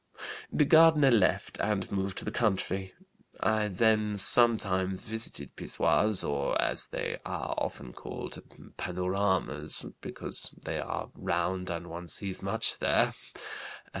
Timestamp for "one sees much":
11.85-12.79